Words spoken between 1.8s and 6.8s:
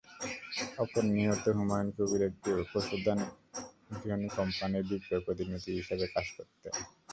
কবির একটি প্রসাধনী কোম্পানির বিক্রয় প্রতিনিধি হিসেবে কাজ করতেন।